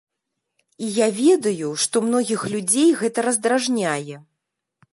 І 0.85 0.87
я 0.93 1.07
ведаю, 1.17 1.69
што 1.83 2.01
многіх 2.07 2.47
людзей 2.53 2.89
гэта 3.03 3.19
раздражняе. 3.29 4.15